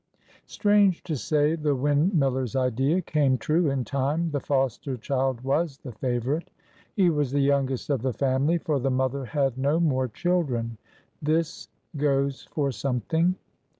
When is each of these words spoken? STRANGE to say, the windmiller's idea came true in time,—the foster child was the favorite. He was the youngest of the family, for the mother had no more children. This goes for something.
STRANGE 0.47 1.03
to 1.03 1.15
say, 1.15 1.53
the 1.53 1.75
windmiller's 1.75 2.55
idea 2.55 3.01
came 3.03 3.37
true 3.37 3.69
in 3.69 3.85
time,—the 3.85 4.39
foster 4.39 4.97
child 4.97 5.41
was 5.41 5.77
the 5.77 5.91
favorite. 5.91 6.49
He 6.95 7.11
was 7.11 7.31
the 7.31 7.39
youngest 7.39 7.87
of 7.91 8.01
the 8.01 8.11
family, 8.11 8.57
for 8.57 8.79
the 8.79 8.89
mother 8.89 9.25
had 9.25 9.59
no 9.59 9.79
more 9.79 10.07
children. 10.07 10.79
This 11.21 11.69
goes 11.97 12.45
for 12.45 12.71
something. 12.71 13.35